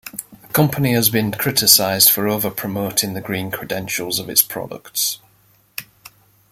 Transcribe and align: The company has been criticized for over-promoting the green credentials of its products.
The 0.41 0.47
company 0.47 0.93
has 0.95 1.11
been 1.11 1.31
criticized 1.31 2.09
for 2.09 2.27
over-promoting 2.27 3.13
the 3.13 3.21
green 3.21 3.51
credentials 3.51 4.17
of 4.17 4.29
its 4.31 4.41
products. 4.41 5.19